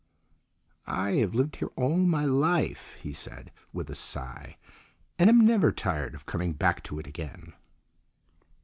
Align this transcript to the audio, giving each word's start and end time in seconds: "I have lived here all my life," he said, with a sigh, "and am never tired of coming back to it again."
"I 0.87 1.11
have 1.17 1.35
lived 1.35 1.57
here 1.57 1.67
all 1.75 1.95
my 1.95 2.25
life," 2.25 2.95
he 3.01 3.13
said, 3.13 3.51
with 3.71 3.87
a 3.87 3.93
sigh, 3.93 4.57
"and 5.19 5.29
am 5.29 5.45
never 5.45 5.71
tired 5.71 6.15
of 6.15 6.25
coming 6.25 6.53
back 6.53 6.81
to 6.85 6.97
it 6.97 7.05
again." 7.05 7.53